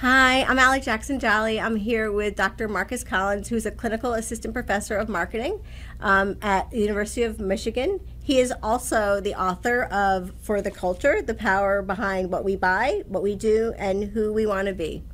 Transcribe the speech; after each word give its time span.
Hi, 0.00 0.42
I'm 0.42 0.58
Alec 0.58 0.82
Jackson 0.82 1.20
Jolly. 1.20 1.60
I'm 1.60 1.76
here 1.76 2.10
with 2.10 2.34
Dr. 2.34 2.66
Marcus 2.66 3.04
Collins, 3.04 3.48
who's 3.48 3.66
a 3.66 3.70
clinical 3.70 4.14
assistant 4.14 4.52
professor 4.52 4.96
of 4.96 5.08
marketing 5.08 5.60
um, 6.00 6.36
at 6.42 6.68
the 6.72 6.80
University 6.80 7.22
of 7.22 7.38
Michigan. 7.38 8.00
He 8.20 8.40
is 8.40 8.52
also 8.64 9.20
the 9.20 9.40
author 9.40 9.84
of 9.84 10.32
For 10.42 10.60
the 10.60 10.72
Culture 10.72 11.22
The 11.22 11.34
Power 11.34 11.82
Behind 11.82 12.32
What 12.32 12.42
We 12.42 12.56
Buy, 12.56 13.04
What 13.06 13.22
We 13.22 13.36
Do, 13.36 13.74
and 13.78 14.02
Who 14.02 14.32
We 14.32 14.46
Want 14.46 14.66
to 14.66 14.74
Be. 14.74 15.04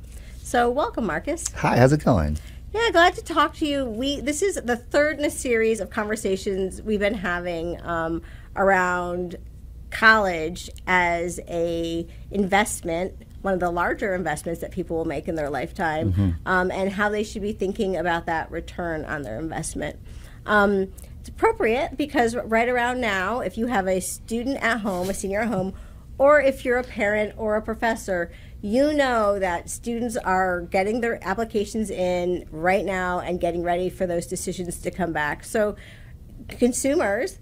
So, 0.41 0.71
welcome, 0.71 1.05
Marcus. 1.05 1.47
Hi, 1.57 1.77
how's 1.77 1.93
it 1.93 2.03
going? 2.03 2.39
Yeah, 2.73 2.89
glad 2.91 3.13
to 3.15 3.23
talk 3.23 3.53
to 3.57 3.67
you. 3.67 3.85
We 3.85 4.21
this 4.21 4.41
is 4.41 4.55
the 4.55 4.75
third 4.75 5.19
in 5.19 5.25
a 5.25 5.29
series 5.29 5.79
of 5.79 5.91
conversations 5.91 6.81
we've 6.81 6.99
been 6.99 7.13
having 7.13 7.79
um, 7.83 8.23
around 8.55 9.37
college 9.89 10.69
as 10.85 11.39
a 11.47 12.07
investment 12.31 13.13
one 13.41 13.53
of 13.53 13.59
the 13.61 13.71
larger 13.71 14.13
investments 14.13 14.59
that 14.59 14.71
people 14.71 14.97
will 14.97 15.05
make 15.05 15.27
in 15.27 15.35
their 15.35 15.49
lifetime, 15.49 16.11
mm-hmm. 16.11 16.31
um, 16.45 16.69
and 16.69 16.91
how 16.91 17.07
they 17.07 17.23
should 17.23 17.41
be 17.41 17.53
thinking 17.53 17.95
about 17.95 18.25
that 18.25 18.51
return 18.51 19.05
on 19.05 19.21
their 19.21 19.39
investment. 19.39 19.97
Um, 20.45 20.91
it's 21.19 21.29
appropriate 21.29 21.95
because 21.95 22.35
right 22.35 22.67
around 22.67 22.99
now, 22.99 23.39
if 23.39 23.57
you 23.57 23.67
have 23.67 23.87
a 23.87 24.01
student 24.01 24.61
at 24.61 24.81
home, 24.81 25.09
a 25.09 25.13
senior 25.13 25.41
at 25.41 25.47
home, 25.47 25.73
or 26.17 26.41
if 26.41 26.65
you're 26.65 26.77
a 26.77 26.83
parent 26.83 27.35
or 27.37 27.55
a 27.55 27.61
professor, 27.61 28.31
you 28.61 28.91
know 28.91 29.37
that 29.39 29.69
students 29.69 30.17
are 30.17 30.61
getting 30.61 31.01
their 31.01 31.19
applications 31.25 31.89
in 31.89 32.47
right 32.51 32.83
now 32.83 33.19
and 33.19 33.39
getting 33.39 33.63
ready 33.63 33.89
for 33.89 34.07
those 34.07 34.25
decisions 34.25 34.79
to 34.79 34.89
come 34.89 35.13
back. 35.13 35.45
So, 35.45 35.75
consumers 36.49 37.39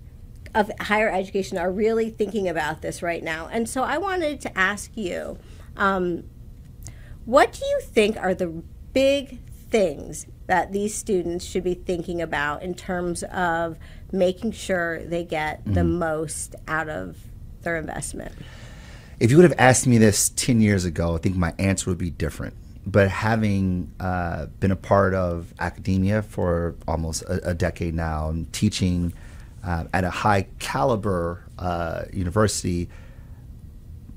of 0.56 0.72
higher 0.80 1.12
education 1.12 1.58
are 1.60 1.72
really 1.72 2.10
thinking 2.10 2.50
about 2.50 2.82
this 2.82 3.04
right 3.04 3.24
now. 3.24 3.48
And 3.52 3.70
so, 3.70 3.84
I 3.84 4.00
wanted 4.00 4.42
to 4.42 4.58
ask 4.58 4.90
you 4.96 5.38
um, 5.78 6.24
what 7.26 7.54
do 7.54 7.66
you 7.66 7.82
think 7.82 8.18
are 8.18 8.34
the 8.34 8.48
big 8.94 9.40
things 9.70 10.28
that 10.48 10.72
these 10.72 10.94
students 10.96 11.44
should 11.44 11.64
be 11.64 11.74
thinking 11.74 12.22
about 12.22 12.62
in 12.62 12.76
terms 12.76 13.24
of 13.24 13.78
making 14.12 14.52
sure 14.52 15.04
they 15.04 15.24
get 15.24 15.62
mm-hmm. 15.62 15.74
the 15.74 15.84
most 15.84 16.56
out 16.68 16.88
of 16.88 17.18
their 17.62 17.78
investment? 17.78 18.32
If 19.20 19.32
you 19.32 19.38
would 19.38 19.44
have 19.44 19.60
asked 19.60 19.88
me 19.88 19.98
this 19.98 20.30
10 20.30 20.62
years 20.62 20.86
ago, 20.86 21.16
I 21.16 21.18
think 21.18 21.36
my 21.36 21.54
answer 21.58 21.90
would 21.90 21.98
be 21.98 22.12
different. 22.12 22.54
But 22.86 23.10
having 23.10 23.92
uh, 24.00 24.48
been 24.60 24.72
a 24.72 24.76
part 24.76 25.16
of 25.16 25.52
academia 25.58 26.22
for 26.22 26.76
almost 26.88 27.24
a, 27.24 27.50
a 27.50 27.54
decade 27.56 27.96
now 27.96 28.30
and 28.30 28.52
teaching 28.54 29.14
uh, 29.66 29.86
at 29.94 30.04
a 30.04 30.10
high 30.10 30.44
caliber 30.60 31.44
uh, 31.58 32.04
university, 32.14 32.88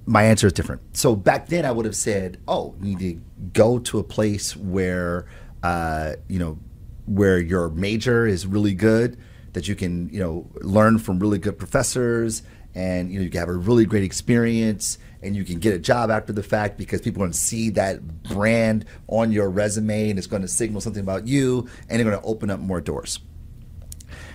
my 0.04 0.24
answer 0.24 0.46
is 0.46 0.52
different. 0.52 0.82
So 0.96 1.16
back 1.16 1.48
then, 1.48 1.64
I 1.64 1.72
would 1.72 1.86
have 1.86 1.96
said, 1.96 2.38
"Oh, 2.46 2.74
you 2.80 2.96
need 2.96 2.98
to 2.98 3.20
go 3.52 3.78
to 3.78 3.98
a 3.98 4.04
place 4.04 4.56
where, 4.56 5.26
uh, 5.62 6.14
you 6.28 6.38
know, 6.38 6.58
where 7.06 7.38
your 7.38 7.70
major 7.70 8.26
is 8.26 8.46
really 8.46 8.74
good, 8.74 9.16
that 9.54 9.68
you 9.68 9.74
can, 9.74 10.08
you 10.10 10.20
know, 10.20 10.46
learn 10.60 10.98
from 10.98 11.18
really 11.18 11.38
good 11.38 11.58
professors, 11.58 12.42
and 12.74 13.10
you 13.10 13.18
know, 13.18 13.24
you 13.24 13.30
can 13.30 13.40
have 13.40 13.48
a 13.48 13.54
really 13.54 13.86
great 13.86 14.04
experience, 14.04 14.98
and 15.22 15.34
you 15.34 15.44
can 15.44 15.58
get 15.58 15.74
a 15.74 15.78
job 15.78 16.10
after 16.10 16.32
the 16.32 16.42
fact 16.42 16.76
because 16.76 17.00
people 17.00 17.22
are 17.22 17.26
going 17.26 17.32
to 17.32 17.38
see 17.38 17.70
that 17.70 18.22
brand 18.24 18.84
on 19.08 19.32
your 19.32 19.48
resume, 19.48 20.10
and 20.10 20.18
it's 20.18 20.28
going 20.28 20.42
to 20.42 20.48
signal 20.48 20.80
something 20.80 21.02
about 21.02 21.26
you, 21.26 21.66
and 21.88 21.98
they're 21.98 22.04
going 22.08 22.20
to 22.20 22.26
open 22.26 22.50
up 22.50 22.60
more 22.60 22.82
doors." 22.82 23.20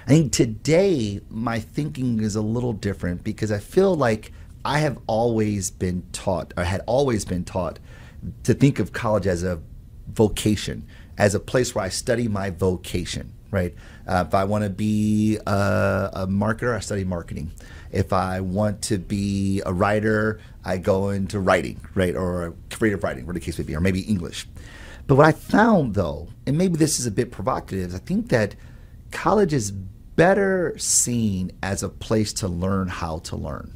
I 0.05 0.09
think 0.09 0.33
today 0.33 1.21
my 1.29 1.59
thinking 1.59 2.19
is 2.21 2.35
a 2.35 2.41
little 2.41 2.73
different 2.73 3.23
because 3.23 3.51
I 3.51 3.59
feel 3.59 3.95
like 3.95 4.33
I 4.65 4.79
have 4.79 4.97
always 5.07 5.71
been 5.71 6.03
taught, 6.11 6.53
or 6.57 6.63
had 6.63 6.81
always 6.85 7.23
been 7.23 7.45
taught, 7.45 7.79
to 8.43 8.53
think 8.53 8.79
of 8.79 8.91
college 8.91 9.27
as 9.27 9.43
a 9.43 9.61
vocation, 10.07 10.85
as 11.17 11.35
a 11.35 11.39
place 11.39 11.73
where 11.73 11.85
I 11.85 11.89
study 11.89 12.27
my 12.27 12.49
vocation, 12.49 13.31
right? 13.49 13.73
Uh, 14.05 14.25
if 14.27 14.33
I 14.33 14.43
want 14.43 14.65
to 14.65 14.69
be 14.69 15.37
a, 15.47 16.09
a, 16.13 16.27
marketer, 16.27 16.75
I 16.75 16.79
study 16.79 17.05
marketing. 17.05 17.51
If 17.91 18.11
I 18.11 18.41
want 18.41 18.81
to 18.83 18.97
be 18.97 19.61
a 19.65 19.73
writer, 19.73 20.39
I 20.65 20.77
go 20.77 21.09
into 21.09 21.39
writing, 21.39 21.79
right? 21.95 22.15
Or 22.15 22.53
creative 22.71 23.03
writing, 23.03 23.25
whatever 23.25 23.39
the 23.39 23.45
case 23.45 23.57
may 23.57 23.63
be, 23.63 23.75
or 23.75 23.81
maybe 23.81 24.01
English. 24.01 24.47
But 25.07 25.15
what 25.15 25.25
I 25.25 25.31
found, 25.31 25.93
though, 25.93 26.27
and 26.45 26.57
maybe 26.57 26.75
this 26.75 26.99
is 26.99 27.05
a 27.05 27.11
bit 27.11 27.31
provocative, 27.31 27.93
I 27.95 27.99
think 27.99 28.29
that 28.29 28.55
college 29.11 29.53
is 29.53 29.73
better 30.15 30.77
seen 30.77 31.51
as 31.61 31.83
a 31.83 31.89
place 31.89 32.33
to 32.33 32.47
learn 32.47 32.87
how 32.87 33.19
to 33.19 33.35
learn 33.35 33.73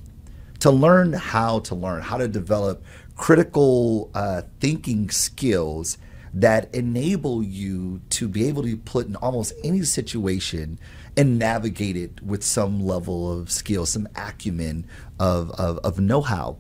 to 0.60 0.72
learn 0.72 1.14
how 1.14 1.60
to 1.60 1.76
learn, 1.76 2.02
how 2.02 2.18
to 2.18 2.28
develop 2.28 2.84
critical 3.16 4.10
uh, 4.14 4.44
thinking 4.60 5.10
skills 5.10 5.98
that 6.34 6.74
enable 6.74 7.42
you 7.42 8.02
to 8.10 8.28
be 8.28 8.48
able 8.48 8.64
to 8.64 8.78
put 8.78 9.08
in 9.08 9.16
almost 9.18 9.54
any 9.64 9.82
situation 9.84 10.80
and 11.16 11.40
navigate 11.40 11.96
it 11.96 12.22
with 12.22 12.44
some 12.44 12.86
level 12.86 13.32
of 13.32 13.50
skill, 13.50 13.86
some 13.86 14.08
acumen 14.16 14.86
of, 15.20 15.50
of, 15.52 15.80
of 15.80 16.00
know 16.00 16.22
how. 16.22 16.58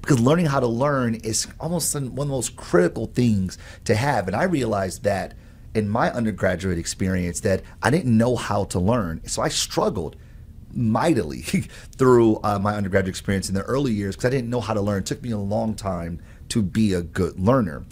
Because 0.00 0.20
learning 0.20 0.46
how 0.46 0.60
to 0.60 0.66
learn 0.66 1.14
is 1.16 1.46
almost 1.60 1.94
one 1.94 2.04
of 2.04 2.16
the 2.16 2.26
most 2.26 2.56
critical 2.56 3.06
things 3.06 3.56
to 3.84 3.94
have. 3.94 4.26
And 4.26 4.36
I 4.36 4.44
realized 4.44 5.04
that 5.04 5.34
in 5.74 5.88
my 5.88 6.10
undergraduate 6.12 6.78
experience 6.78 7.40
that 7.40 7.62
I 7.82 7.90
didn't 7.90 8.16
know 8.16 8.36
how 8.36 8.64
to 8.64 8.78
learn. 8.78 9.26
So 9.26 9.42
I 9.42 9.48
struggled 9.48 10.16
mightily 10.74 11.42
through 11.96 12.40
uh, 12.42 12.58
my 12.58 12.74
undergraduate 12.74 13.08
experience 13.08 13.48
in 13.48 13.54
the 13.54 13.62
early 13.62 13.92
years 13.92 14.16
because 14.16 14.26
I 14.26 14.30
didn't 14.30 14.50
know 14.50 14.60
how 14.60 14.74
to 14.74 14.80
learn. 14.80 15.00
It 15.00 15.06
took 15.06 15.22
me 15.22 15.30
a 15.30 15.38
long 15.38 15.74
time 15.74 16.20
to 16.50 16.62
be 16.62 16.92
a 16.92 17.02
good 17.02 17.38
learner. 17.38 17.84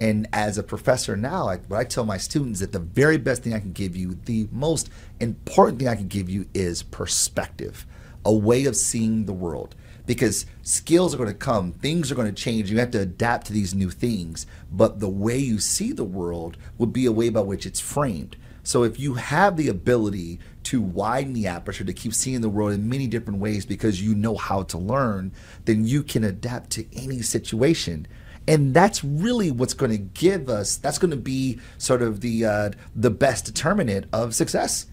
And 0.00 0.28
as 0.32 0.58
a 0.58 0.62
professor 0.62 1.16
now, 1.16 1.48
I, 1.48 1.56
what 1.56 1.78
I 1.78 1.84
tell 1.84 2.04
my 2.04 2.18
students 2.18 2.60
that 2.60 2.72
the 2.72 2.78
very 2.78 3.16
best 3.16 3.42
thing 3.42 3.52
I 3.52 3.60
can 3.60 3.72
give 3.72 3.96
you, 3.96 4.16
the 4.24 4.48
most 4.52 4.90
important 5.18 5.78
thing 5.78 5.88
I 5.88 5.96
can 5.96 6.08
give 6.08 6.28
you 6.28 6.46
is 6.54 6.82
perspective, 6.84 7.84
a 8.24 8.32
way 8.32 8.64
of 8.66 8.76
seeing 8.76 9.24
the 9.24 9.32
world. 9.32 9.74
Because 10.08 10.46
skills 10.62 11.14
are 11.14 11.18
going 11.18 11.28
to 11.28 11.34
come, 11.34 11.72
things 11.72 12.10
are 12.10 12.14
going 12.14 12.34
to 12.34 12.42
change. 12.42 12.70
You 12.70 12.78
have 12.78 12.92
to 12.92 13.00
adapt 13.00 13.46
to 13.48 13.52
these 13.52 13.74
new 13.74 13.90
things. 13.90 14.46
But 14.72 15.00
the 15.00 15.08
way 15.08 15.36
you 15.36 15.58
see 15.58 15.92
the 15.92 16.02
world 16.02 16.56
will 16.78 16.86
be 16.86 17.04
a 17.04 17.12
way 17.12 17.28
by 17.28 17.42
which 17.42 17.66
it's 17.66 17.78
framed. 17.78 18.36
So 18.62 18.84
if 18.84 18.98
you 18.98 19.14
have 19.14 19.56
the 19.58 19.68
ability 19.68 20.40
to 20.64 20.80
widen 20.80 21.34
the 21.34 21.46
aperture 21.46 21.84
to 21.84 21.92
keep 21.92 22.14
seeing 22.14 22.40
the 22.40 22.48
world 22.48 22.72
in 22.72 22.88
many 22.88 23.06
different 23.06 23.38
ways 23.38 23.66
because 23.66 24.02
you 24.02 24.14
know 24.14 24.34
how 24.34 24.62
to 24.64 24.78
learn, 24.78 25.32
then 25.66 25.84
you 25.84 26.02
can 26.02 26.24
adapt 26.24 26.70
to 26.70 26.86
any 26.96 27.20
situation. 27.20 28.06
And 28.46 28.72
that's 28.72 29.04
really 29.04 29.50
what's 29.50 29.74
going 29.74 29.92
to 29.92 29.98
give 29.98 30.48
us. 30.48 30.76
That's 30.76 30.98
going 30.98 31.10
to 31.10 31.18
be 31.18 31.60
sort 31.76 32.00
of 32.00 32.22
the 32.22 32.46
uh, 32.46 32.70
the 32.96 33.10
best 33.10 33.44
determinant 33.44 34.06
of 34.10 34.34
success, 34.34 34.86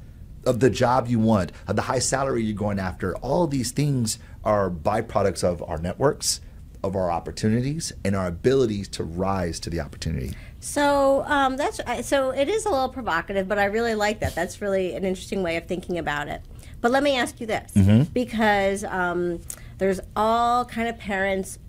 of 0.46 0.60
the 0.60 0.70
job 0.70 1.08
you 1.08 1.20
want, 1.20 1.54
of 1.66 1.78
the 1.78 1.84
high 1.84 2.00
salary 2.00 2.44
you're 2.44 2.54
going 2.54 2.80
after. 2.80 3.16
All 3.18 3.48
these 3.48 3.72
things 3.72 4.20
are 4.46 4.70
byproducts 4.70 5.44
of 5.44 5.64
our 5.64 5.78
networks, 5.78 6.42
of 6.84 6.96
our 6.96 7.12
opportunities, 7.12 7.92
and 8.04 8.16
our 8.16 8.28
abilities 8.28 8.88
to 8.90 9.04
rise 9.04 9.60
to 9.62 9.70
the 9.70 9.80
opportunity. 9.80 10.34
So 10.60 11.24
um, 11.26 11.58
that's 11.58 11.80
so 12.08 12.30
it 12.32 12.50
is 12.50 12.66
a 12.66 12.70
little 12.70 12.90
provocative, 12.90 13.48
but 13.48 13.60
I 13.60 13.66
really 13.66 13.96
like 13.96 14.20
that. 14.22 14.36
That's 14.36 14.62
really 14.62 14.96
an 14.96 15.04
interesting 15.04 15.44
way 15.44 15.58
of 15.58 15.66
thinking 15.66 15.98
about 15.98 16.28
it. 16.28 16.42
But 16.82 16.92
let 16.92 17.04
me 17.04 17.18
ask 17.18 17.40
you 17.42 17.48
this, 17.48 17.72
mm-hmm. 17.74 18.04
because 18.14 18.84
um, 18.84 19.42
there's 19.78 20.00
all 20.16 20.66
kind 20.66 20.88
of 20.88 20.98
parents 20.98 21.60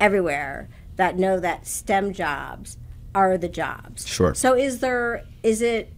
everywhere 0.00 0.68
that 0.96 1.16
know 1.16 1.40
that 1.40 1.66
STEM 1.66 2.12
jobs 2.12 2.76
are 3.14 3.38
the 3.38 3.48
jobs. 3.48 4.06
Sure. 4.06 4.34
So 4.34 4.54
is 4.54 4.80
there 4.80 5.24
is 5.42 5.62
it 5.62 5.92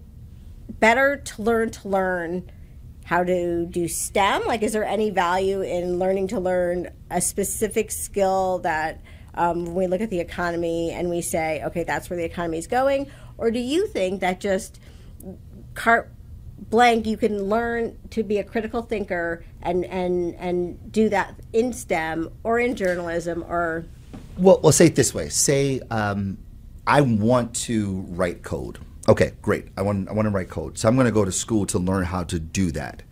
better 0.69 1.17
to 1.17 1.43
learn 1.43 1.71
to 1.71 1.89
learn 1.89 2.51
how 3.09 3.25
to 3.25 3.65
do 3.65 3.89
STEM? 3.89 4.43
Like, 4.47 4.63
is 4.63 4.75
there 4.75 4.85
any 4.85 5.09
value 5.09 5.63
in 5.63 5.99
learning 5.99 6.29
to 6.29 6.39
learn 6.39 6.91
a 7.11 7.23
specific 7.23 7.91
skill 7.91 8.59
that 8.59 9.01
um, 9.33 9.65
when 9.65 9.75
we 9.75 9.87
look 9.87 10.03
at 10.03 10.11
the 10.11 10.21
economy 10.21 10.91
and 10.91 11.09
we 11.09 11.23
say, 11.23 11.63
okay, 11.65 11.85
that's 11.85 12.11
where 12.11 12.19
the 12.19 12.25
economy 12.25 12.59
is 12.59 12.67
going? 12.67 13.11
Or 13.39 13.51
do 13.51 13.61
you 13.61 13.87
think 13.87 14.21
that 14.21 14.41
just 14.41 14.79
carte 15.73 16.11
blank, 16.69 17.07
you 17.07 17.17
can 17.17 17.45
learn 17.45 17.97
to 18.11 18.23
be 18.23 18.37
a 18.37 18.45
critical 18.45 18.83
thinker 18.83 19.43
and, 19.63 19.87
and, 19.87 20.35
and 20.35 20.93
do 20.93 21.09
that 21.09 21.35
in 21.55 21.73
STEM 21.73 22.31
or 22.45 22.59
in 22.59 22.77
journalism 22.77 23.43
or? 23.49 23.87
Well, 24.37 24.61
we'll 24.63 24.73
say 24.73 24.85
it 24.85 24.97
this 24.97 25.15
way. 25.15 25.31
Say, 25.31 25.81
um, 25.91 26.37
I 26.87 27.01
want 27.01 27.57
to 27.57 28.05
write 28.11 28.43
code. 28.43 28.81
Okay, 29.09 29.33
great. 29.41 29.69
I 29.77 29.83
want, 29.83 30.09
I 30.09 30.13
want 30.13 30.27
to 30.27 30.31
write 30.31 30.51
code. 30.51 30.79
So 30.79 30.87
I'm 30.87 30.95
going 30.95 31.07
to 31.07 31.13
go 31.13 31.25
to 31.25 31.33
school 31.33 31.65
to 31.67 31.79
learn 31.79 32.05
how 32.05 32.25
to 32.25 32.39
do 32.39 32.71
that. 32.73 33.03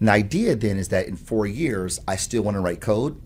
And 0.00 0.08
the 0.08 0.12
idea 0.12 0.56
then 0.56 0.76
is 0.76 0.88
that 0.88 1.06
in 1.06 1.16
four 1.16 1.46
years, 1.46 2.00
I 2.08 2.16
still 2.16 2.42
want 2.42 2.56
to 2.56 2.60
write 2.60 2.80
code 2.80 3.20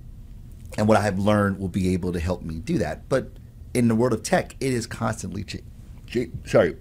and 0.78 0.88
what 0.88 0.96
I 0.96 1.02
have 1.02 1.18
learned 1.18 1.58
will 1.58 1.68
be 1.68 1.92
able 1.92 2.12
to 2.12 2.20
help 2.20 2.42
me 2.42 2.56
do 2.56 2.78
that. 2.78 3.08
But 3.08 3.30
in 3.74 3.88
the 3.88 3.94
world 3.94 4.12
of 4.12 4.22
tech, 4.22 4.56
it 4.60 4.72
is 4.72 4.86
constantly 4.86 5.44
ch- 5.44 5.62
ch- 6.06 6.30
sorry. 6.46 6.76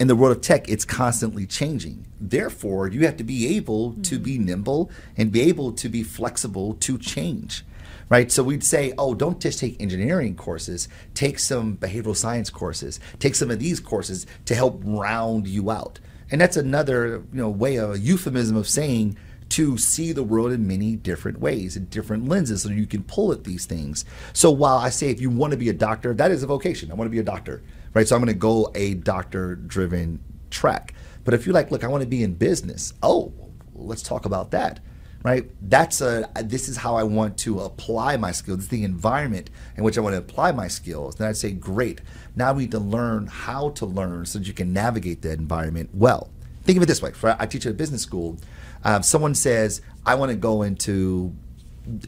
In 0.00 0.08
the 0.08 0.16
world 0.16 0.36
of 0.36 0.42
tech, 0.42 0.68
it's 0.68 0.84
constantly 0.84 1.46
changing. 1.46 2.06
Therefore, 2.20 2.88
you 2.88 3.04
have 3.06 3.16
to 3.18 3.24
be 3.24 3.56
able 3.56 3.92
mm-hmm. 3.92 4.02
to 4.02 4.18
be 4.18 4.38
nimble 4.38 4.90
and 5.16 5.30
be 5.30 5.42
able 5.42 5.72
to 5.72 5.88
be 5.88 6.02
flexible 6.02 6.74
to 6.74 6.98
change. 6.98 7.64
Right? 8.08 8.30
So 8.30 8.42
we'd 8.42 8.64
say, 8.64 8.92
oh, 8.98 9.14
don't 9.14 9.40
just 9.40 9.58
take 9.58 9.80
engineering 9.80 10.36
courses, 10.36 10.88
take 11.14 11.38
some 11.38 11.76
behavioral 11.76 12.16
science 12.16 12.50
courses, 12.50 13.00
take 13.18 13.34
some 13.34 13.50
of 13.50 13.58
these 13.58 13.80
courses 13.80 14.26
to 14.46 14.54
help 14.54 14.82
round 14.84 15.46
you 15.46 15.70
out. 15.70 16.00
And 16.30 16.40
that's 16.40 16.56
another, 16.56 17.24
you 17.32 17.40
know, 17.40 17.50
way 17.50 17.76
of 17.76 17.90
a 17.92 17.98
euphemism 17.98 18.56
of 18.56 18.68
saying 18.68 19.16
to 19.50 19.76
see 19.76 20.12
the 20.12 20.22
world 20.22 20.52
in 20.52 20.66
many 20.66 20.96
different 20.96 21.38
ways, 21.38 21.76
in 21.76 21.84
different 21.86 22.28
lenses, 22.28 22.62
so 22.62 22.70
you 22.70 22.86
can 22.86 23.04
pull 23.04 23.30
at 23.30 23.44
these 23.44 23.66
things. 23.66 24.04
So 24.32 24.50
while 24.50 24.78
I 24.78 24.88
say 24.88 25.10
if 25.10 25.20
you 25.20 25.30
want 25.30 25.52
to 25.52 25.56
be 25.56 25.68
a 25.68 25.74
doctor, 25.74 26.14
that 26.14 26.30
is 26.30 26.42
a 26.42 26.46
vocation. 26.46 26.90
I 26.90 26.94
want 26.94 27.06
to 27.06 27.12
be 27.12 27.18
a 27.18 27.24
doctor, 27.24 27.62
right? 27.92 28.08
So 28.08 28.16
I'm 28.16 28.22
going 28.22 28.32
to 28.32 28.38
go 28.38 28.72
a 28.74 28.94
doctor-driven 28.94 30.18
track. 30.50 30.94
But 31.24 31.34
if 31.34 31.46
you're 31.46 31.54
like, 31.54 31.70
look, 31.70 31.84
I 31.84 31.88
want 31.88 32.02
to 32.02 32.08
be 32.08 32.22
in 32.22 32.34
business, 32.34 32.94
oh, 33.02 33.32
let's 33.74 34.02
talk 34.02 34.24
about 34.24 34.50
that 34.52 34.80
right? 35.24 35.50
That's 35.62 36.00
a 36.00 36.28
this 36.44 36.68
is 36.68 36.76
how 36.76 36.94
I 36.94 37.02
want 37.02 37.36
to 37.38 37.60
apply 37.60 38.16
my 38.18 38.30
skills. 38.30 38.58
This 38.58 38.64
is 38.66 38.70
the 38.70 38.84
environment 38.84 39.50
in 39.76 39.82
which 39.82 39.98
I 39.98 40.02
want 40.02 40.12
to 40.12 40.18
apply 40.18 40.52
my 40.52 40.68
skills. 40.68 41.16
Then 41.16 41.26
I'd 41.28 41.36
say, 41.36 41.50
great. 41.50 42.02
Now 42.36 42.52
we 42.52 42.64
need 42.64 42.70
to 42.72 42.78
learn 42.78 43.26
how 43.26 43.70
to 43.70 43.86
learn 43.86 44.26
so 44.26 44.38
that 44.38 44.46
you 44.46 44.52
can 44.52 44.72
navigate 44.72 45.22
that 45.22 45.38
environment 45.38 45.90
well. 45.94 46.30
Think 46.62 46.76
of 46.76 46.82
it 46.82 46.86
this 46.86 47.02
way: 47.02 47.12
I 47.22 47.46
teach 47.46 47.66
at 47.66 47.72
a 47.72 47.74
business 47.74 48.02
school. 48.02 48.36
Um, 48.84 49.02
someone 49.02 49.34
says, 49.34 49.80
"I 50.06 50.14
want 50.14 50.30
to 50.30 50.36
go 50.36 50.62
into 50.62 51.34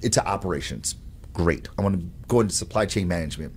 into 0.03 0.25
operations." 0.25 0.95
Great. 1.33 1.69
I 1.79 1.83
want 1.83 1.99
to 1.99 2.07
go 2.29 2.41
into 2.41 2.55
supply 2.55 2.87
chain 2.87 3.09
management. 3.09 3.55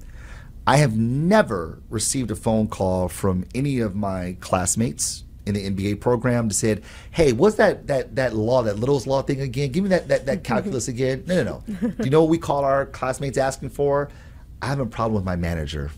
I 0.67 0.77
have 0.77 0.97
never 0.97 1.81
received 1.89 2.31
a 2.31 2.35
phone 2.35 2.67
call 2.67 3.07
from 3.07 3.45
any 3.55 3.79
of 3.79 3.95
my 3.95 4.35
classmates 4.41 5.23
in 5.49 5.55
the 5.55 5.69
MBA 5.69 5.99
program 5.99 6.49
to 6.49 6.55
said, 6.55 6.83
"Hey, 7.11 7.33
what's 7.33 7.55
that 7.57 7.87
that 7.87 8.15
that 8.15 8.35
law, 8.35 8.63
that 8.63 8.79
Little's 8.79 9.07
law 9.07 9.21
thing 9.21 9.41
again? 9.41 9.71
Give 9.71 9.83
me 9.83 9.89
that 9.89 10.07
that, 10.07 10.25
that 10.25 10.43
calculus 10.43 10.87
again." 10.95 11.23
No, 11.27 11.43
no, 11.43 11.63
no. 11.67 11.87
Do 11.89 12.03
you 12.03 12.09
know 12.09 12.21
what 12.21 12.29
we 12.29 12.37
call 12.37 12.63
our 12.63 12.85
classmates 12.85 13.37
asking 13.37 13.69
for? 13.69 14.09
I 14.61 14.67
have 14.67 14.79
a 14.79 14.85
problem 14.85 15.15
with 15.15 15.25
my 15.25 15.35
manager. 15.35 15.91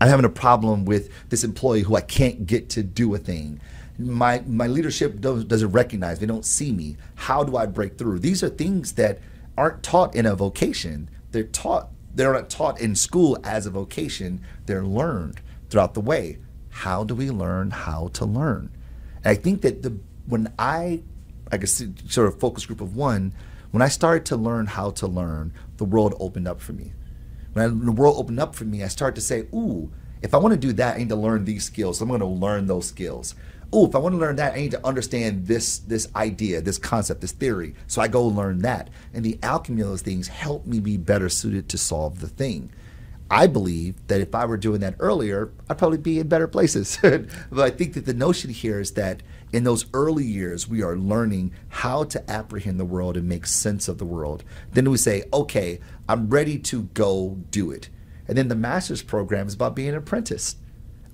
I'm 0.00 0.08
having 0.08 0.24
a 0.24 0.30
problem 0.30 0.84
with 0.84 1.10
this 1.28 1.44
employee 1.44 1.82
who 1.82 1.94
I 1.94 2.00
can't 2.00 2.46
get 2.46 2.70
to 2.70 2.82
do 2.82 3.14
a 3.14 3.18
thing. 3.18 3.60
My 3.98 4.42
my 4.46 4.66
leadership 4.66 5.20
doesn't 5.20 5.70
recognize. 5.70 6.18
They 6.18 6.26
don't 6.26 6.44
see 6.44 6.72
me. 6.72 6.96
How 7.14 7.44
do 7.44 7.56
I 7.56 7.66
break 7.66 7.98
through? 7.98 8.18
These 8.18 8.42
are 8.42 8.48
things 8.48 8.92
that 8.94 9.20
aren't 9.56 9.82
taught 9.82 10.14
in 10.14 10.26
a 10.26 10.34
vocation. 10.34 11.08
They're 11.30 11.44
taught. 11.44 11.88
They're 12.14 12.32
not 12.32 12.50
taught 12.50 12.80
in 12.80 12.94
school 12.94 13.38
as 13.44 13.64
a 13.64 13.70
vocation. 13.70 14.42
They're 14.66 14.84
learned 14.84 15.40
throughout 15.70 15.94
the 15.94 16.00
way 16.00 16.38
how 16.72 17.04
do 17.04 17.14
we 17.14 17.30
learn 17.30 17.70
how 17.70 18.08
to 18.14 18.24
learn? 18.24 18.70
And 19.18 19.26
I 19.26 19.34
think 19.34 19.62
that 19.62 19.82
the 19.82 19.98
when 20.26 20.52
I, 20.58 21.02
I 21.50 21.58
guess 21.58 21.82
sort 22.08 22.28
of 22.28 22.40
focus 22.40 22.66
group 22.66 22.80
of 22.80 22.96
one, 22.96 23.32
when 23.70 23.82
I 23.82 23.88
started 23.88 24.24
to 24.26 24.36
learn 24.36 24.66
how 24.66 24.90
to 24.92 25.06
learn, 25.06 25.52
the 25.76 25.84
world 25.84 26.14
opened 26.18 26.48
up 26.48 26.60
for 26.60 26.72
me. 26.72 26.92
When, 27.52 27.64
I, 27.64 27.68
when 27.68 27.86
the 27.86 27.92
world 27.92 28.16
opened 28.18 28.40
up 28.40 28.54
for 28.54 28.64
me, 28.64 28.82
I 28.82 28.88
started 28.88 29.16
to 29.16 29.20
say, 29.20 29.40
ooh, 29.54 29.92
if 30.22 30.34
I 30.34 30.38
want 30.38 30.52
to 30.52 30.58
do 30.60 30.72
that, 30.74 30.94
I 30.94 30.98
need 30.98 31.08
to 31.10 31.16
learn 31.16 31.44
these 31.44 31.64
skills. 31.64 31.98
So 31.98 32.04
I'm 32.04 32.08
going 32.08 32.20
to 32.20 32.26
learn 32.26 32.66
those 32.66 32.86
skills. 32.86 33.34
Oh, 33.72 33.86
if 33.86 33.94
I 33.94 33.98
want 33.98 34.14
to 34.14 34.18
learn 34.18 34.36
that, 34.36 34.52
I 34.52 34.56
need 34.56 34.70
to 34.72 34.86
understand 34.86 35.46
this 35.46 35.78
this 35.78 36.06
idea, 36.14 36.60
this 36.60 36.78
concept, 36.78 37.22
this 37.22 37.32
theory. 37.32 37.74
So 37.86 38.02
I 38.02 38.08
go 38.08 38.24
learn 38.24 38.58
that. 38.60 38.90
And 39.14 39.24
the 39.24 39.38
alchemy 39.42 39.82
of 39.82 39.88
those 39.88 40.02
things 40.02 40.28
help 40.28 40.66
me 40.66 40.78
be 40.78 40.96
better 40.96 41.28
suited 41.28 41.68
to 41.70 41.78
solve 41.78 42.20
the 42.20 42.28
thing. 42.28 42.70
I 43.32 43.46
believe 43.46 43.94
that 44.08 44.20
if 44.20 44.34
I 44.34 44.44
were 44.44 44.58
doing 44.58 44.80
that 44.80 44.96
earlier, 44.98 45.50
I'd 45.70 45.78
probably 45.78 45.96
be 45.96 46.18
in 46.18 46.28
better 46.28 46.46
places. 46.46 46.98
but 47.02 47.30
I 47.58 47.70
think 47.70 47.94
that 47.94 48.04
the 48.04 48.12
notion 48.12 48.50
here 48.50 48.78
is 48.78 48.92
that 48.92 49.22
in 49.54 49.64
those 49.64 49.86
early 49.94 50.26
years, 50.26 50.68
we 50.68 50.82
are 50.82 50.98
learning 50.98 51.54
how 51.70 52.04
to 52.04 52.30
apprehend 52.30 52.78
the 52.78 52.84
world 52.84 53.16
and 53.16 53.26
make 53.26 53.46
sense 53.46 53.88
of 53.88 53.96
the 53.96 54.04
world. 54.04 54.44
Then 54.72 54.90
we 54.90 54.98
say, 54.98 55.24
okay, 55.32 55.80
I'm 56.10 56.28
ready 56.28 56.58
to 56.58 56.82
go 56.92 57.38
do 57.50 57.70
it. 57.70 57.88
And 58.28 58.36
then 58.36 58.48
the 58.48 58.54
master's 58.54 59.02
program 59.02 59.46
is 59.46 59.54
about 59.54 59.74
being 59.74 59.88
an 59.88 59.94
apprentice. 59.94 60.56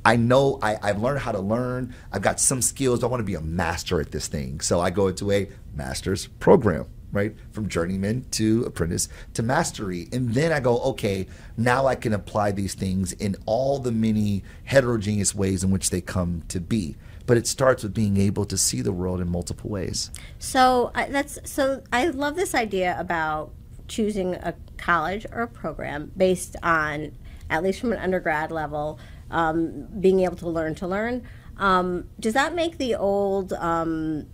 I 0.05 0.17
know 0.17 0.59
I, 0.61 0.77
have 0.89 1.01
learned 1.01 1.21
how 1.21 1.31
to 1.31 1.39
learn. 1.39 1.95
I've 2.11 2.23
got 2.23 2.41
some 2.41 2.63
skills. 2.63 3.05
I 3.05 3.07
want 3.07 3.21
to 3.21 3.25
be 3.25 3.37
a 3.37 3.41
master 3.41 4.01
at 4.01 4.11
this 4.11 4.27
thing. 4.27 4.59
So 4.61 4.81
I 4.81 4.91
go 4.91 5.07
into 5.07 5.31
a 5.31 5.49
master's 5.73 6.27
program 6.27 6.87
right? 7.13 7.35
From 7.53 7.69
journeyman 7.69 8.27
to 8.33 8.65
apprentice 8.65 9.09
to 9.35 9.43
mastery. 9.43 10.09
And 10.13 10.35
then 10.35 10.53
I 10.53 10.61
go, 10.61 10.79
okay, 10.81 11.27
now 11.57 11.87
I 11.87 11.95
can 11.95 12.13
apply 12.13 12.53
these 12.53 12.75
things 12.75 13.13
in 13.13 13.37
all 13.47 13.79
the 13.79 13.93
many 13.93 14.43
heterogeneous 14.65 15.35
ways 15.35 15.65
in 15.65 15.71
which 15.71 15.91
they 15.91 16.01
come 16.01 16.43
to 16.49 16.61
be. 16.61 16.97
But 17.27 17.37
it 17.37 17.47
starts 17.47 17.83
with 17.83 17.95
being 17.95 18.17
able 18.17 18.45
to 18.47 18.57
see 18.57 18.81
the 18.81 18.93
world 18.93 19.21
in 19.21 19.31
multiple 19.31 19.69
ways. 19.69 20.11
So 20.39 20.91
that's 20.95 21.39
so 21.45 21.83
I 21.93 22.07
love 22.07 22.37
this 22.37 22.55
idea 22.55 22.97
about 22.99 23.53
choosing 23.87 24.35
a 24.35 24.55
college 24.79 25.27
or 25.31 25.43
a 25.43 25.49
program 25.49 26.13
based 26.17 26.57
on 26.63 27.13
at 27.51 27.63
least 27.63 27.81
from 27.81 27.93
an 27.93 27.99
undergrad 27.99 28.51
level 28.51 28.99
um, 29.31 29.89
being 30.01 30.21
able 30.21 30.37
to 30.37 30.49
learn 30.49 30.75
to 30.77 30.87
learn. 30.87 31.23
Um, 31.59 32.09
does 32.21 32.35
that 32.35 32.55
make 32.55 32.79
the 32.79 32.95
old 32.95 33.53
um, 33.55 34.27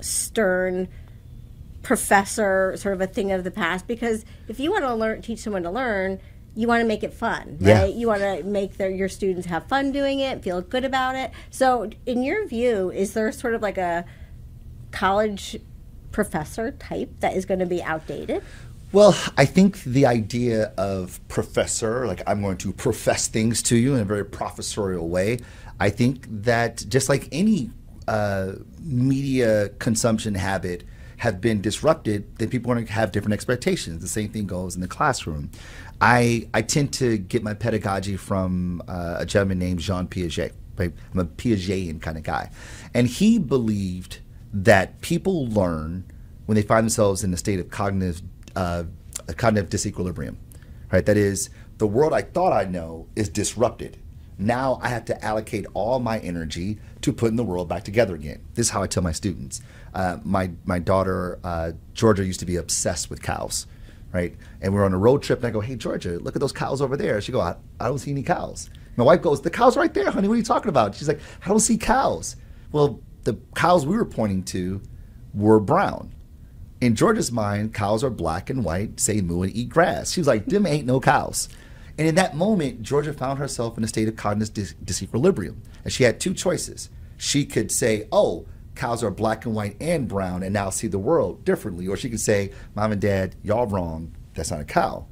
stern 0.00 0.88
professor 1.84 2.74
sort 2.76 2.94
of 2.94 3.00
a 3.00 3.06
thing 3.06 3.30
of 3.30 3.44
the 3.44 3.50
past 3.50 3.86
because 3.86 4.24
if 4.48 4.58
you 4.58 4.72
want 4.72 4.82
to 4.82 4.94
learn 4.94 5.22
teach 5.22 5.38
someone 5.38 5.62
to 5.62 5.70
learn 5.70 6.18
you 6.56 6.66
want 6.66 6.80
to 6.80 6.86
make 6.86 7.04
it 7.04 7.12
fun 7.12 7.58
right? 7.60 7.60
Yeah. 7.60 7.84
you 7.84 8.06
want 8.08 8.22
to 8.22 8.42
make 8.42 8.78
their, 8.78 8.90
your 8.90 9.08
students 9.08 9.46
have 9.46 9.66
fun 9.66 9.92
doing 9.92 10.18
it 10.18 10.42
feel 10.42 10.60
good 10.62 10.84
about 10.84 11.14
it. 11.14 11.30
So 11.50 11.90
in 12.06 12.22
your 12.22 12.46
view 12.46 12.90
is 12.90 13.12
there 13.12 13.30
sort 13.30 13.54
of 13.54 13.62
like 13.62 13.78
a 13.78 14.04
college 14.90 15.60
professor 16.10 16.70
type 16.72 17.10
that 17.20 17.36
is 17.36 17.44
going 17.44 17.60
to 17.60 17.66
be 17.66 17.82
outdated? 17.82 18.42
Well, 18.92 19.16
I 19.36 19.44
think 19.44 19.82
the 19.82 20.06
idea 20.06 20.72
of 20.78 21.20
professor, 21.26 22.06
like 22.06 22.22
I'm 22.28 22.40
going 22.40 22.58
to 22.58 22.72
profess 22.72 23.26
things 23.26 23.60
to 23.64 23.76
you 23.76 23.94
in 23.94 24.00
a 24.00 24.04
very 24.04 24.24
professorial 24.24 25.08
way, 25.08 25.40
I 25.80 25.90
think 25.90 26.26
that 26.30 26.84
just 26.88 27.08
like 27.08 27.28
any 27.32 27.70
uh, 28.06 28.52
media 28.80 29.70
consumption 29.80 30.36
habit, 30.36 30.84
have 31.18 31.40
been 31.40 31.60
disrupted, 31.60 32.38
then 32.38 32.50
people 32.50 32.70
are 32.72 32.74
going 32.74 32.86
to 32.86 32.92
have 32.92 33.12
different 33.12 33.34
expectations. 33.34 34.00
The 34.02 34.08
same 34.08 34.30
thing 34.30 34.46
goes 34.46 34.74
in 34.74 34.80
the 34.80 34.88
classroom. 34.88 35.50
I 36.00 36.48
I 36.52 36.62
tend 36.62 36.92
to 36.94 37.18
get 37.18 37.42
my 37.42 37.54
pedagogy 37.54 38.16
from 38.16 38.82
uh, 38.88 39.16
a 39.20 39.26
gentleman 39.26 39.58
named 39.58 39.80
Jean 39.80 40.06
Piaget. 40.06 40.52
I'm 40.78 40.92
a 41.14 41.24
Piagetian 41.24 42.02
kind 42.02 42.16
of 42.16 42.24
guy, 42.24 42.50
and 42.92 43.06
he 43.06 43.38
believed 43.38 44.18
that 44.52 45.00
people 45.00 45.46
learn 45.46 46.04
when 46.46 46.56
they 46.56 46.62
find 46.62 46.84
themselves 46.84 47.22
in 47.24 47.32
a 47.32 47.36
state 47.36 47.60
of 47.60 47.70
cognitive 47.70 48.22
uh, 48.56 48.84
cognitive 49.36 49.70
disequilibrium. 49.70 50.36
Right? 50.92 51.06
That 51.06 51.16
is, 51.16 51.50
the 51.78 51.86
world 51.86 52.12
I 52.12 52.22
thought 52.22 52.52
I 52.52 52.64
know 52.64 53.08
is 53.16 53.28
disrupted. 53.28 53.98
Now 54.38 54.78
I 54.82 54.88
have 54.88 55.04
to 55.06 55.24
allocate 55.24 55.66
all 55.74 56.00
my 56.00 56.18
energy 56.18 56.78
to 57.02 57.12
putting 57.12 57.36
the 57.36 57.44
world 57.44 57.68
back 57.68 57.84
together 57.84 58.14
again. 58.14 58.40
This 58.54 58.66
is 58.66 58.70
how 58.70 58.82
I 58.82 58.86
tell 58.86 59.02
my 59.02 59.12
students. 59.12 59.60
Uh, 59.94 60.18
my 60.24 60.50
my 60.64 60.78
daughter 60.78 61.38
uh, 61.44 61.72
Georgia 61.92 62.24
used 62.24 62.40
to 62.40 62.46
be 62.46 62.56
obsessed 62.56 63.10
with 63.10 63.22
cows, 63.22 63.66
right? 64.12 64.34
And 64.60 64.74
we 64.74 64.80
are 64.80 64.84
on 64.84 64.92
a 64.92 64.98
road 64.98 65.22
trip, 65.22 65.38
and 65.38 65.46
I 65.46 65.50
go, 65.50 65.60
"Hey 65.60 65.76
Georgia, 65.76 66.18
look 66.18 66.34
at 66.34 66.40
those 66.40 66.52
cows 66.52 66.82
over 66.82 66.96
there." 66.96 67.20
She 67.20 67.30
go, 67.30 67.40
"I, 67.40 67.54
I 67.78 67.86
don't 67.86 67.98
see 67.98 68.10
any 68.10 68.22
cows." 68.22 68.70
My 68.96 69.04
wife 69.04 69.22
goes, 69.22 69.40
"The 69.40 69.50
cows 69.50 69.76
right 69.76 69.92
there, 69.94 70.10
honey. 70.10 70.26
What 70.26 70.34
are 70.34 70.38
you 70.38 70.42
talking 70.42 70.68
about?" 70.68 70.96
She's 70.96 71.08
like, 71.08 71.20
"I 71.44 71.48
don't 71.48 71.60
see 71.60 71.78
cows." 71.78 72.36
Well, 72.72 73.00
the 73.22 73.38
cows 73.54 73.86
we 73.86 73.96
were 73.96 74.04
pointing 74.04 74.42
to 74.44 74.82
were 75.32 75.60
brown. 75.60 76.12
In 76.80 76.96
Georgia's 76.96 77.30
mind, 77.30 77.72
cows 77.72 78.02
are 78.02 78.10
black 78.10 78.50
and 78.50 78.64
white, 78.64 78.98
say 78.98 79.20
moo 79.20 79.42
and 79.42 79.54
eat 79.54 79.68
grass. 79.68 80.10
She 80.10 80.20
was 80.20 80.26
like, 80.26 80.46
"Them 80.46 80.66
ain't 80.66 80.86
no 80.86 80.98
cows." 80.98 81.48
And 81.96 82.08
in 82.08 82.14
that 82.16 82.36
moment, 82.36 82.82
Georgia 82.82 83.12
found 83.12 83.38
herself 83.38 83.78
in 83.78 83.84
a 83.84 83.88
state 83.88 84.08
of 84.08 84.16
cognitive 84.16 84.54
dis- 84.54 84.74
disequilibrium. 84.84 85.56
And 85.84 85.92
she 85.92 86.04
had 86.04 86.18
two 86.18 86.34
choices. 86.34 86.90
She 87.16 87.44
could 87.44 87.70
say, 87.70 88.08
oh, 88.10 88.46
cows 88.74 89.04
are 89.04 89.10
black 89.10 89.46
and 89.46 89.54
white 89.54 89.76
and 89.80 90.08
brown, 90.08 90.42
and 90.42 90.52
now 90.52 90.70
see 90.70 90.88
the 90.88 90.98
world 90.98 91.44
differently. 91.44 91.86
Or 91.86 91.96
she 91.96 92.10
could 92.10 92.20
say, 92.20 92.50
Mom 92.74 92.92
and 92.92 93.00
Dad, 93.00 93.36
y'all 93.42 93.66
wrong. 93.66 94.12
That's 94.34 94.50
not 94.50 94.60
a 94.60 94.64
cow. 94.64 95.06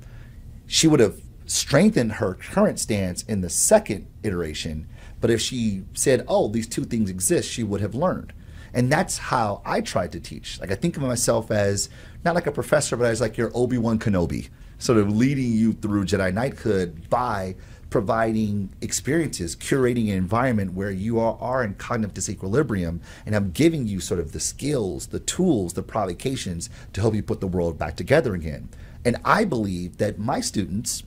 She 0.66 0.88
would 0.88 1.00
have 1.00 1.20
strengthened 1.46 2.12
her 2.14 2.34
current 2.34 2.80
stance 2.80 3.22
in 3.22 3.40
the 3.40 3.50
second 3.50 4.08
iteration. 4.24 4.88
But 5.20 5.30
if 5.30 5.40
she 5.40 5.84
said, 5.94 6.24
oh, 6.26 6.48
these 6.48 6.66
two 6.66 6.84
things 6.84 7.10
exist, 7.10 7.48
she 7.48 7.62
would 7.62 7.80
have 7.80 7.94
learned. 7.94 8.32
And 8.74 8.90
that's 8.90 9.18
how 9.18 9.60
I 9.64 9.82
tried 9.82 10.12
to 10.12 10.20
teach. 10.20 10.58
Like 10.58 10.72
I 10.72 10.74
think 10.74 10.96
of 10.96 11.02
myself 11.02 11.50
as 11.50 11.88
not 12.24 12.34
like 12.34 12.46
a 12.46 12.52
professor, 12.52 12.96
but 12.96 13.06
as 13.06 13.20
like 13.20 13.36
your 13.36 13.52
Obi 13.54 13.78
Wan 13.78 13.98
Kenobi 13.98 14.48
sort 14.79 14.99
of 14.99 15.14
leading 15.14 15.52
you 15.52 15.73
through 15.73 16.05
Jedi 16.05 16.33
Knighthood 16.33 17.09
by 17.09 17.55
providing 17.93 18.73
experiences, 18.81 19.55
curating 19.55 20.09
an 20.09 20.17
environment 20.17 20.73
where 20.73 20.91
you 20.91 21.21
are, 21.21 21.37
are 21.41 21.62
in 21.62 21.75
cognitive 21.75 22.14
disequilibrium, 22.14 23.00
and 23.26 23.37
I'm 23.37 23.50
giving 23.50 23.87
you 23.87 24.00
sort 24.00 24.19
of 24.19 24.33
the 24.33 24.41
skills, 24.41 25.09
the 25.09 25.21
tools, 25.21 25.75
the 25.75 25.83
provocations 25.83 26.71
to 26.95 27.02
help 27.02 27.14
you 27.14 27.23
put 27.23 27.41
the 27.41 27.47
world 27.47 27.79
back 27.79 27.97
together 27.97 28.35
again. 28.35 28.71
And 29.05 29.19
I 29.25 29.45
believe 29.45 29.99
that 29.99 30.19
my 30.19 30.41
students 30.41 31.02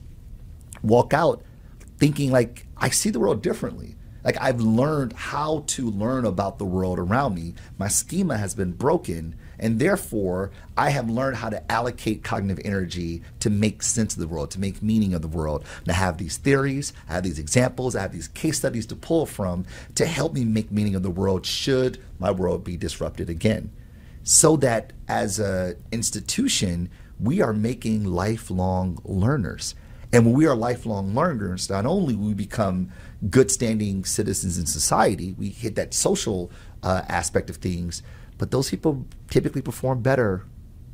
walk 0.82 1.12
out 1.12 1.42
thinking 1.98 2.30
like 2.30 2.66
I 2.76 2.90
see 2.90 3.10
the 3.10 3.20
world 3.20 3.42
differently. 3.42 3.96
Like 4.22 4.40
I've 4.40 4.60
learned 4.60 5.12
how 5.12 5.64
to 5.68 5.90
learn 5.90 6.24
about 6.24 6.58
the 6.58 6.64
world 6.64 6.98
around 6.98 7.34
me. 7.34 7.54
My 7.78 7.88
schema 7.88 8.38
has 8.38 8.54
been 8.54 8.72
broken 8.72 9.34
And 9.58 9.78
therefore, 9.78 10.50
I 10.76 10.90
have 10.90 11.08
learned 11.08 11.36
how 11.36 11.48
to 11.50 11.72
allocate 11.72 12.22
cognitive 12.22 12.64
energy 12.64 13.22
to 13.40 13.50
make 13.50 13.82
sense 13.82 14.14
of 14.14 14.20
the 14.20 14.28
world, 14.28 14.50
to 14.52 14.60
make 14.60 14.82
meaning 14.82 15.14
of 15.14 15.22
the 15.22 15.28
world. 15.28 15.64
I 15.88 15.92
have 15.92 16.18
these 16.18 16.36
theories, 16.36 16.92
I 17.08 17.14
have 17.14 17.22
these 17.22 17.38
examples, 17.38 17.96
I 17.96 18.02
have 18.02 18.12
these 18.12 18.28
case 18.28 18.58
studies 18.58 18.86
to 18.86 18.96
pull 18.96 19.26
from 19.26 19.64
to 19.94 20.06
help 20.06 20.34
me 20.34 20.44
make 20.44 20.70
meaning 20.70 20.94
of 20.94 21.02
the 21.02 21.10
world 21.10 21.46
should 21.46 21.98
my 22.18 22.30
world 22.30 22.64
be 22.64 22.76
disrupted 22.76 23.30
again. 23.30 23.70
So 24.22 24.56
that 24.56 24.92
as 25.08 25.38
an 25.38 25.76
institution, 25.92 26.90
we 27.18 27.40
are 27.40 27.52
making 27.52 28.04
lifelong 28.04 28.98
learners. 29.04 29.74
And 30.12 30.24
when 30.26 30.34
we 30.34 30.46
are 30.46 30.54
lifelong 30.54 31.14
learners, 31.14 31.68
not 31.68 31.86
only 31.86 32.14
we 32.14 32.34
become 32.34 32.90
good 33.30 33.50
standing 33.50 34.04
citizens 34.04 34.58
in 34.58 34.66
society, 34.66 35.34
we 35.38 35.48
hit 35.48 35.74
that 35.76 35.94
social 35.94 36.50
uh, 36.82 37.02
aspect 37.08 37.50
of 37.50 37.56
things, 37.56 38.02
but 38.38 38.50
those 38.50 38.70
people 38.70 39.06
typically 39.30 39.62
perform 39.62 40.02
better 40.02 40.44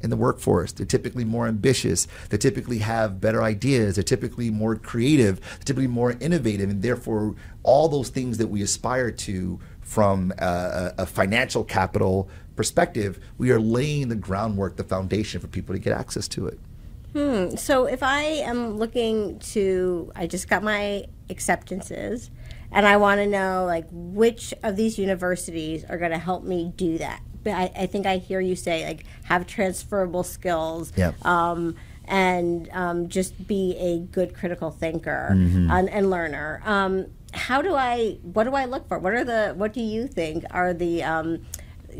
in 0.03 0.11
the 0.11 0.17
workforce. 0.17 0.73
They're 0.73 0.87
typically 0.87 1.25
more 1.25 1.47
ambitious. 1.47 2.09
They 2.29 2.37
typically 2.37 2.79
have 2.79 3.21
better 3.21 3.43
ideas. 3.43 3.95
They're 3.95 4.05
typically 4.05 4.51
more 4.51 4.77
creative. 4.77 5.41
They're 5.41 5.59
typically 5.65 5.87
more 5.87 6.13
innovative. 6.13 6.71
And 6.71 6.83
therefore, 6.83 7.35
all 7.63 7.89
those 7.89 8.09
things 8.09 8.39
that 8.39 8.49
we 8.49 8.63
aspire 8.63 9.11
to 9.13 9.61
from 9.81 10.33
a, 10.39 10.93
a 10.99 11.07
financial 11.07 11.65
capital 11.65 12.29
perspective, 12.57 13.19
we 13.39 13.51
are 13.51 13.61
laying 13.61 14.09
the 14.09 14.17
groundwork, 14.17 14.77
the 14.77 14.85
foundation 14.85 15.41
for 15.41 15.47
people 15.47 15.75
to 15.75 15.79
get 15.79 15.97
access 15.97 16.29
to 16.29 16.47
it. 16.47 16.59
Hmm. 17.13 17.57
So 17.57 17.85
if 17.85 18.03
I 18.03 18.23
am 18.23 18.79
looking 18.79 19.39
to, 19.41 20.11
I 20.17 20.27
just 20.27 20.49
got 20.49 20.63
my 20.63 21.05
acceptances, 21.29 22.31
and 22.71 22.87
I 22.87 22.97
want 22.97 23.21
to 23.21 23.27
know 23.27 23.67
like 23.67 23.87
which 23.91 24.55
of 24.63 24.77
these 24.77 24.99
universities 24.99 25.85
are 25.85 25.99
going 25.99 26.13
to 26.13 26.19
help 26.19 26.43
me 26.43 26.73
do 26.75 26.97
that. 26.99 27.21
I, 27.47 27.71
I, 27.77 27.87
think 27.87 28.07
I 28.07 28.19
hear 28.19 28.41
you 28.41 28.57
say 28.57 28.87
like 28.87 29.05
have 29.25 29.47
transferable 29.47 30.23
skills. 30.23 30.93
Yep. 30.97 31.25
Um, 31.25 31.77
and 32.05 32.69
um, 32.73 33.09
just 33.09 33.47
be 33.47 33.77
a 33.79 34.01
good 34.01 34.35
critical 34.35 34.71
thinker 34.71 35.31
mm-hmm. 35.33 35.71
and, 35.71 35.89
and, 35.89 36.11
learner. 36.11 36.61
Um, 36.65 37.07
how 37.33 37.63
do 37.63 37.75
I? 37.75 38.19
What 38.23 38.45
do 38.45 38.55
I 38.55 38.67
look 38.67 38.89
for? 38.89 38.99
What 38.99 39.15
are 39.15 39.25
the? 39.25 39.55
What 39.57 39.73
do 39.73 39.81
you 39.81 40.07
think 40.07 40.45
are 40.51 40.75
the 40.75 41.03
um, 41.05 41.47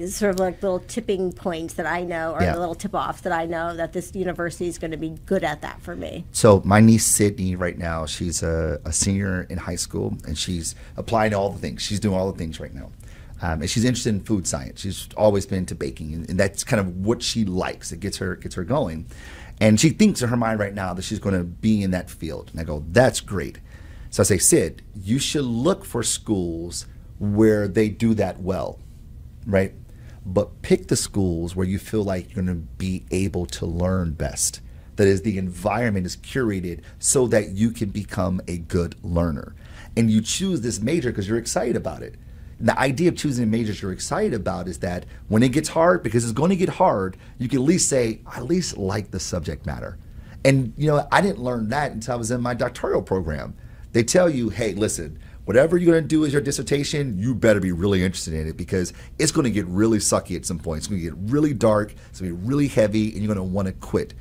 sort 0.09 0.35
of 0.35 0.41
like 0.41 0.63
little 0.63 0.81
tipping 0.81 1.33
points 1.33 1.75
that 1.75 1.87
I 1.87 2.03
know, 2.03 2.35
or 2.35 2.43
yeah. 2.43 2.53
the 2.53 2.61
little 2.61 2.75
tip 2.75 2.95
offs 2.95 3.23
that 3.23 3.33
I 3.33 3.47
know 3.47 3.77
that 3.77 3.93
this 3.93 4.15
university 4.15 4.67
is 4.67 4.79
going 4.79 4.91
to 4.91 4.97
be 4.97 5.11
good 5.27 5.45
at 5.45 5.63
that 5.63 5.81
for 5.81 5.95
me. 5.95 6.25
So 6.33 6.63
my 6.65 6.81
niece 6.81 7.07
Sydney, 7.07 7.57
right 7.57 7.77
now, 7.77 8.07
she's 8.07 8.43
a, 8.43 8.81
a 8.85 8.93
senior 8.93 9.43
in 9.45 9.59
high 9.59 9.77
school, 9.77 10.17
and 10.27 10.37
she's 10.37 10.75
applying 10.97 11.33
to 11.33 11.39
all 11.39 11.51
the 11.51 11.59
things. 11.59 11.83
She's 11.83 12.01
doing 12.01 12.19
all 12.19 12.31
the 12.31 12.39
things 12.39 12.61
right 12.61 12.75
now. 12.75 12.91
Um, 13.43 13.61
and 13.61 13.69
she's 13.69 13.85
interested 13.85 14.15
in 14.15 14.21
food 14.21 14.47
science. 14.47 14.81
She's 14.81 15.09
always 15.17 15.47
been 15.47 15.59
into 15.59 15.75
baking, 15.75 16.15
and, 16.15 16.31
and, 16.31 16.39
that's 16.39 16.63
kind 16.63 16.79
of 16.81 17.05
what 17.05 17.23
she 17.23 17.45
likes. 17.45 17.91
It 17.91 18.01
gets 18.01 18.19
her 18.19 18.37
gets 18.37 18.55
her 18.55 18.65
going, 18.65 19.07
and 19.61 19.81
she 19.81 19.91
thinks 19.91 20.23
in 20.23 20.29
her 20.29 20.37
mind 20.37 20.61
right 20.61 20.75
now 20.75 20.95
that 20.95 21.03
she's 21.03 21.19
going 21.19 21.37
to 21.37 21.45
be 21.45 21.83
in 21.83 21.91
that 21.91 22.09
field. 22.09 22.51
And 22.53 22.61
I 22.61 22.65
go, 22.65 22.85
that's 22.91 23.21
great. 23.21 23.59
So 24.11 24.23
I 24.23 24.25
say, 24.25 24.39
Sid, 24.39 24.83
you 24.95 25.19
should 25.19 25.45
look 25.45 25.85
for 25.85 26.03
schools 26.03 26.87
where 27.19 27.67
they 27.67 27.89
do 27.89 28.15
that 28.15 28.41
well, 28.41 28.79
right? 29.47 29.75
but 30.25 30.63
pick 30.63 30.89
the 30.89 30.97
schools 30.97 31.57
where 31.57 31.67
you 31.67 31.79
feel 31.79 32.05
like 32.05 32.35
you're 32.35 32.45
going 32.45 32.57
to 32.57 32.67
be 32.77 33.05
able 33.11 33.47
to 33.47 33.67
learn 33.67 34.13
best. 34.13 34.61
That 34.97 35.07
is, 35.07 35.23
the 35.23 35.39
environment 35.39 36.07
is 36.07 36.17
curated 36.17 36.83
so 36.99 37.27
that 37.29 37.51
you 37.51 37.71
can 37.71 37.91
become 37.91 38.41
a 38.47 38.59
good 38.59 38.95
learner. 39.03 39.55
And 39.97 40.11
you 40.11 40.21
choose 40.21 40.61
this 40.61 40.81
major 40.81 41.11
because 41.11 41.29
you're 41.29 41.39
excited 41.39 41.77
about 41.77 42.03
it. 42.03 42.15
The 42.63 42.79
idea 42.79 43.09
of 43.09 43.17
choosing 43.17 43.51
majors 43.51 43.83
you're 43.83 43.93
excited 43.93 44.33
about 44.33 44.69
is 44.69 44.79
that 44.79 45.05
when 45.27 45.43
it 45.43 45.51
gets 45.51 45.69
hard, 45.69 46.05
because 46.05 46.23
it's 46.23 46.33
going 46.33 46.51
to 46.51 46.57
get 46.57 46.69
hard, 46.69 47.17
you 47.39 47.49
can 47.49 47.59
at 47.59 47.65
least 47.65 47.89
say, 47.89 48.21
I 48.25 48.37
at 48.39 48.47
least 48.47 48.79
like 48.79 49.11
the 49.11 49.19
subject 49.21 49.67
matter. 49.67 49.99
And, 50.45 50.73
you 50.77 50.87
know, 50.87 51.07
I 51.11 51.21
didn't 51.21 51.41
learn 51.41 51.69
that 51.71 51.91
until 51.91 52.15
I 52.15 52.17
was 52.17 52.31
in 52.31 52.41
my 52.41 52.55
doctoral 52.55 53.03
program. 53.03 53.55
They 53.91 54.05
tell 54.05 54.31
you, 54.31 54.49
hey, 54.49 54.75
listen, 54.75 55.19
whatever 55.45 55.77
you're 55.77 55.93
going 55.93 56.05
to 56.05 56.09
do 56.09 56.25
as 56.25 56.33
your 56.33 56.41
dissertation, 56.41 57.19
you 57.19 57.35
better 57.35 57.59
be 57.59 57.73
really 57.73 58.03
interested 58.03 58.35
in 58.35 58.47
it 58.47 58.57
because 58.57 58.93
it's 59.19 59.33
going 59.33 59.45
to 59.45 59.51
get 59.51 59.67
really 59.67 59.99
sucky 59.99 60.37
at 60.37 60.47
some 60.47 60.59
point. 60.59 60.79
It's 60.79 60.87
going 60.87 61.01
to 61.01 61.05
get 61.05 61.15
really 61.31 61.53
dark, 61.53 61.93
it's 62.11 62.21
going 62.21 62.31
to 62.31 62.39
be 62.39 62.47
really 62.47 62.69
heavy, 62.69 63.11
and 63.13 63.19
you're 63.23 63.35
going 63.35 63.45
to 63.45 63.55
want 63.55 63.67
to 63.67 63.75
quit. 63.75 64.15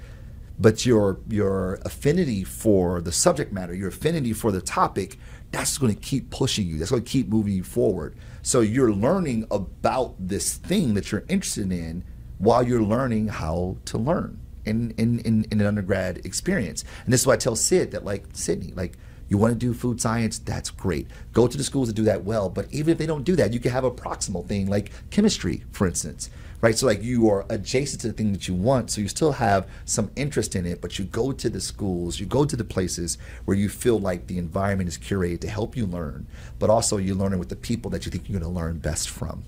But 0.59 0.85
your 0.85 1.19
your 1.27 1.75
affinity 1.85 2.43
for 2.43 3.01
the 3.01 3.11
subject 3.11 3.51
matter, 3.51 3.73
your 3.73 3.89
affinity 3.89 4.33
for 4.33 4.51
the 4.51 4.61
topic, 4.61 5.17
that's 5.51 5.77
going 5.77 5.93
to 5.93 5.99
keep 5.99 6.29
pushing 6.29 6.67
you. 6.67 6.77
That's 6.77 6.91
going 6.91 7.03
to 7.03 7.09
keep 7.09 7.27
moving 7.27 7.53
you 7.53 7.63
forward. 7.63 8.15
So 8.41 8.61
you're 8.61 8.93
learning 8.93 9.47
about 9.51 10.15
this 10.19 10.55
thing 10.55 10.93
that 10.93 11.11
you're 11.11 11.25
interested 11.27 11.71
in 11.71 12.03
while 12.37 12.67
you're 12.67 12.83
learning 12.83 13.27
how 13.29 13.77
to 13.85 13.97
learn 13.97 14.39
in 14.65 14.91
in, 14.97 15.19
in, 15.19 15.45
in 15.51 15.61
an 15.61 15.67
undergrad 15.67 16.25
experience. 16.25 16.83
And 17.05 17.13
this 17.13 17.21
is 17.21 17.27
why 17.27 17.33
I 17.33 17.37
tell 17.37 17.55
Sid 17.55 17.91
that 17.91 18.05
like 18.05 18.25
Sydney, 18.33 18.73
like 18.75 18.97
you 19.31 19.37
want 19.37 19.53
to 19.53 19.57
do 19.57 19.73
food 19.73 20.01
science? 20.01 20.39
That's 20.39 20.69
great. 20.69 21.07
Go 21.31 21.47
to 21.47 21.57
the 21.57 21.63
schools 21.63 21.87
that 21.87 21.93
do 21.93 22.03
that 22.03 22.25
well. 22.25 22.49
But 22.49 22.67
even 22.69 22.91
if 22.91 22.97
they 22.97 23.05
don't 23.05 23.23
do 23.23 23.37
that, 23.37 23.53
you 23.53 23.61
can 23.61 23.71
have 23.71 23.85
a 23.85 23.91
proximal 23.91 24.45
thing 24.45 24.67
like 24.67 24.91
chemistry, 25.09 25.63
for 25.71 25.87
instance, 25.87 26.29
right? 26.61 26.77
So 26.77 26.85
like 26.85 27.03
you 27.03 27.29
are 27.29 27.45
adjacent 27.49 28.01
to 28.01 28.07
the 28.07 28.13
thing 28.13 28.31
that 28.31 28.47
you 28.47 28.53
want, 28.53 28.91
so 28.91 29.01
you 29.01 29.07
still 29.07 29.33
have 29.33 29.67
some 29.85 30.11
interest 30.15 30.55
in 30.55 30.65
it, 30.65 30.81
but 30.81 30.97
you 30.97 31.05
go 31.05 31.31
to 31.31 31.49
the 31.49 31.59
schools, 31.59 32.19
you 32.19 32.25
go 32.25 32.45
to 32.45 32.55
the 32.55 32.63
places 32.63 33.17
where 33.45 33.57
you 33.57 33.67
feel 33.67 33.99
like 33.99 34.27
the 34.27 34.37
environment 34.37 34.87
is 34.87 34.97
curated 34.97 35.41
to 35.41 35.49
help 35.49 35.75
you 35.75 35.85
learn, 35.85 36.27
but 36.59 36.69
also 36.69 36.97
you're 36.97 37.15
learning 37.15 37.39
with 37.39 37.49
the 37.49 37.55
people 37.55 37.91
that 37.91 38.05
you 38.05 38.11
think 38.11 38.29
you're 38.29 38.39
going 38.39 38.51
to 38.51 38.59
learn 38.59 38.77
best 38.77 39.09
from. 39.09 39.43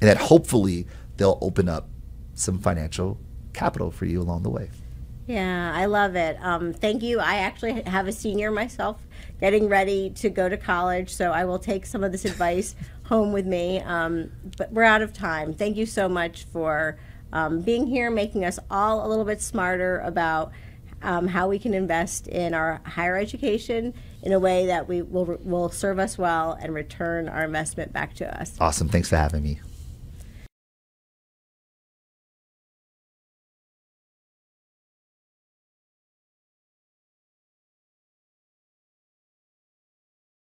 And 0.00 0.08
that 0.08 0.18
hopefully 0.18 0.86
they'll 1.16 1.38
open 1.40 1.68
up 1.68 1.88
some 2.34 2.58
financial 2.58 3.18
capital 3.52 3.90
for 3.90 4.04
you 4.04 4.20
along 4.20 4.42
the 4.42 4.50
way. 4.50 4.70
Yeah, 5.26 5.72
I 5.74 5.86
love 5.86 6.14
it. 6.14 6.36
Um, 6.40 6.72
thank 6.72 7.02
you. 7.02 7.18
I 7.18 7.36
actually 7.38 7.82
have 7.82 8.06
a 8.06 8.12
senior 8.12 8.52
myself 8.52 9.02
getting 9.40 9.68
ready 9.68 10.10
to 10.10 10.30
go 10.30 10.48
to 10.48 10.56
college, 10.56 11.12
so 11.12 11.32
I 11.32 11.44
will 11.44 11.58
take 11.58 11.84
some 11.84 12.04
of 12.04 12.12
this 12.12 12.24
advice 12.24 12.76
home 13.08 13.32
with 13.32 13.46
me. 13.46 13.80
Um, 13.80 14.30
but 14.56 14.72
we're 14.72 14.82
out 14.82 15.02
of 15.02 15.12
time. 15.12 15.54
Thank 15.54 15.76
you 15.76 15.86
so 15.86 16.08
much 16.08 16.44
for 16.52 16.98
um, 17.32 17.60
being 17.62 17.86
here, 17.86 18.10
making 18.10 18.44
us 18.44 18.58
all 18.70 19.06
a 19.06 19.08
little 19.08 19.24
bit 19.24 19.40
smarter 19.40 20.00
about 20.00 20.52
um, 21.02 21.28
how 21.28 21.48
we 21.48 21.58
can 21.58 21.74
invest 21.74 22.26
in 22.26 22.54
our 22.54 22.80
higher 22.84 23.16
education 23.16 23.94
in 24.22 24.32
a 24.32 24.38
way 24.40 24.66
that 24.66 24.88
we 24.88 25.02
will 25.02 25.38
will 25.44 25.70
serve 25.70 25.98
us 25.98 26.18
well 26.18 26.56
and 26.60 26.74
return 26.74 27.28
our 27.28 27.44
investment 27.44 27.92
back 27.92 28.14
to 28.14 28.40
us. 28.40 28.54
Awesome. 28.60 28.88
Thanks 28.88 29.08
for 29.08 29.16
having 29.16 29.42
me. 29.42 29.60